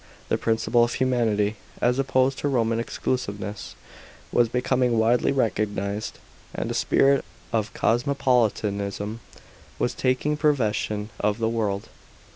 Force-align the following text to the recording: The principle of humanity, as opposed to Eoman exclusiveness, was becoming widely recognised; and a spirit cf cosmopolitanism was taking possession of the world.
The 0.29 0.37
principle 0.39 0.83
of 0.83 0.95
humanity, 0.95 1.57
as 1.79 1.99
opposed 1.99 2.39
to 2.39 2.47
Eoman 2.47 2.79
exclusiveness, 2.79 3.75
was 4.31 4.49
becoming 4.49 4.97
widely 4.97 5.31
recognised; 5.31 6.17
and 6.55 6.71
a 6.71 6.73
spirit 6.73 7.23
cf 7.53 7.71
cosmopolitanism 7.75 9.19
was 9.77 9.93
taking 9.93 10.37
possession 10.37 11.11
of 11.19 11.37
the 11.37 11.49
world. 11.49 11.89